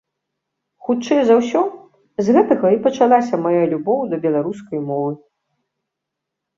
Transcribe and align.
Хутчэй 0.87 1.21
за 1.27 1.35
ўсё, 1.41 1.61
з 2.23 2.27
гэтага 2.39 2.67
і 2.79 2.81
пачалася 2.87 3.35
мая 3.45 3.63
любоў 3.77 3.99
да 4.11 4.15
беларускай 4.27 4.79
мовы. 4.91 5.11